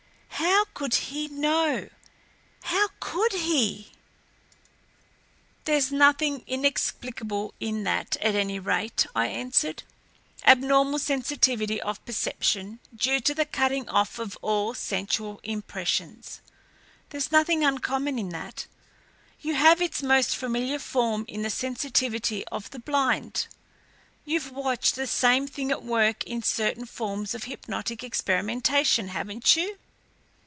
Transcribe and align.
How 0.33 0.65
could 0.73 0.95
he 0.95 1.27
know 1.27 1.89
how 2.63 2.89
could 2.99 3.33
he?" 3.33 3.91
"There's 5.65 5.91
nothing 5.91 6.43
inexplicable 6.47 7.53
in 7.59 7.83
that, 7.83 8.17
at 8.17 8.33
any 8.33 8.57
rate," 8.57 9.05
I 9.15 9.27
answered. 9.27 9.83
"Abnormal 10.43 10.97
sensitivity 10.97 11.79
of 11.79 12.03
perception 12.05 12.79
due 12.95 13.19
to 13.21 13.35
the 13.35 13.45
cutting 13.45 13.87
off 13.89 14.17
of 14.17 14.35
all 14.41 14.73
sensual 14.73 15.39
impressions. 15.43 16.41
There's 17.11 17.31
nothing 17.31 17.63
uncommon 17.63 18.17
in 18.17 18.29
that. 18.29 18.65
You 19.41 19.53
have 19.53 19.79
its 19.81 20.01
most 20.01 20.35
familiar 20.35 20.79
form 20.79 21.23
in 21.27 21.43
the 21.43 21.51
sensitivity 21.51 22.43
of 22.47 22.71
the 22.71 22.79
blind. 22.79 23.45
You've 24.25 24.49
watched 24.51 24.95
the 24.95 25.05
same 25.05 25.45
thing 25.45 25.69
at 25.69 25.83
work 25.83 26.23
in 26.23 26.41
certain 26.41 26.87
forms 26.87 27.35
of 27.35 27.43
hypnotic 27.43 28.03
experimentation, 28.03 29.09
haven't 29.09 29.55
you? 29.55 29.77